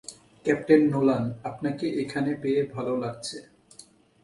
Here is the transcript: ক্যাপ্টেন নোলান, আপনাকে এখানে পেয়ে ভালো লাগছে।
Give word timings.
ক্যাপ্টেন 0.45 0.81
নোলান, 0.91 1.23
আপনাকে 1.43 1.85
এখানে 2.01 2.31
পেয়ে 2.41 2.61
ভালো 2.75 2.93
লাগছে। 2.97 3.37